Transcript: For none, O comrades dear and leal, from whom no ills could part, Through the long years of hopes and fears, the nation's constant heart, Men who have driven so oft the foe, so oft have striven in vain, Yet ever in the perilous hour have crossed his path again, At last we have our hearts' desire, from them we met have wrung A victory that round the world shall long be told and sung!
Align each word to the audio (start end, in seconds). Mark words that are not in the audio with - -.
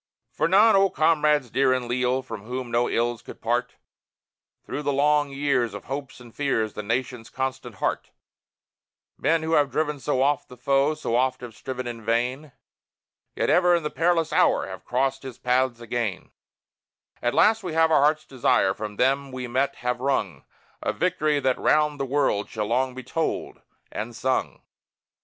For 0.31 0.47
none, 0.47 0.75
O 0.75 0.89
comrades 0.89 1.51
dear 1.51 1.73
and 1.73 1.87
leal, 1.87 2.23
from 2.23 2.41
whom 2.41 2.71
no 2.71 2.89
ills 2.89 3.21
could 3.21 3.39
part, 3.39 3.75
Through 4.65 4.81
the 4.81 4.91
long 4.91 5.29
years 5.29 5.75
of 5.75 5.83
hopes 5.85 6.19
and 6.19 6.33
fears, 6.33 6.73
the 6.73 6.81
nation's 6.81 7.29
constant 7.29 7.75
heart, 7.75 8.09
Men 9.19 9.43
who 9.43 9.51
have 9.53 9.69
driven 9.69 9.99
so 9.99 10.23
oft 10.23 10.49
the 10.49 10.57
foe, 10.57 10.95
so 10.95 11.15
oft 11.15 11.41
have 11.41 11.55
striven 11.55 11.85
in 11.85 12.03
vain, 12.03 12.51
Yet 13.35 13.51
ever 13.51 13.75
in 13.75 13.83
the 13.83 13.91
perilous 13.91 14.33
hour 14.33 14.65
have 14.67 14.85
crossed 14.85 15.21
his 15.21 15.37
path 15.37 15.79
again, 15.79 16.31
At 17.21 17.35
last 17.35 17.61
we 17.61 17.73
have 17.73 17.91
our 17.91 18.01
hearts' 18.01 18.25
desire, 18.25 18.73
from 18.73 18.95
them 18.95 19.31
we 19.31 19.45
met 19.47 19.75
have 19.75 19.99
wrung 19.99 20.45
A 20.81 20.93
victory 20.93 21.39
that 21.41 21.59
round 21.59 21.99
the 21.99 22.05
world 22.05 22.49
shall 22.49 22.65
long 22.65 22.95
be 22.95 23.03
told 23.03 23.61
and 23.91 24.15
sung! 24.15 24.63